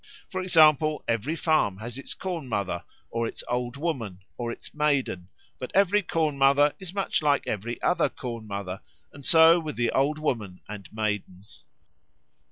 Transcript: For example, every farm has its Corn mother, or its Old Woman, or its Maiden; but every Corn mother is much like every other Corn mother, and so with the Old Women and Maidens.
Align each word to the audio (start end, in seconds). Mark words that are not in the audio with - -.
For 0.31 0.41
example, 0.41 1.03
every 1.07 1.35
farm 1.35 1.77
has 1.77 1.95
its 1.99 2.15
Corn 2.15 2.49
mother, 2.49 2.83
or 3.11 3.27
its 3.27 3.43
Old 3.47 3.77
Woman, 3.77 4.21
or 4.35 4.51
its 4.51 4.73
Maiden; 4.73 5.27
but 5.59 5.69
every 5.75 6.01
Corn 6.01 6.39
mother 6.39 6.73
is 6.79 6.91
much 6.91 7.21
like 7.21 7.45
every 7.45 7.79
other 7.83 8.09
Corn 8.09 8.47
mother, 8.47 8.81
and 9.13 9.23
so 9.23 9.59
with 9.59 9.75
the 9.75 9.91
Old 9.91 10.17
Women 10.17 10.59
and 10.67 10.89
Maidens. 10.91 11.65